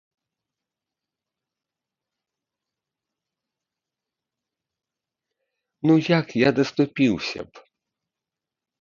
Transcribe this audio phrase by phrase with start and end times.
[5.91, 7.67] Ну, як я даступіўся б!